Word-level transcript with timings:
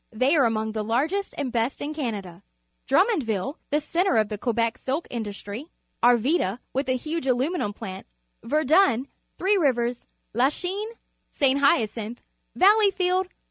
They 0.11 0.35
are 0.35 0.45
among 0.45 0.71
the 0.71 0.83
largest 0.83 1.35
and 1.37 1.51
best 1.51 1.79
in 1.79 1.93
Canada. 1.93 2.41
Drummondi'ille, 2.87 3.57
the 3.69 3.79
centre 3.79 4.17
of 4.17 4.29
the 4.29 4.37
Quebec 4.39 4.79
silk 4.79 5.07
industrj^, 5.11 5.69
Annda, 6.01 6.57
with 6.73 6.89
a 6.89 6.95
huge 6.97 7.27
aluminum 7.27 7.71
plant, 7.71 8.07
Verdun, 8.43 9.07
Three 9.37 9.57
Rivers, 9.57 10.03
Lachinc, 10.33 10.95
St.Hyn 11.29 11.85
cinihe, 11.85 12.17
Valley 12.55 12.89
field. 12.89 13.27